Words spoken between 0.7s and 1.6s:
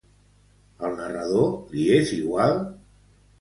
Al narrador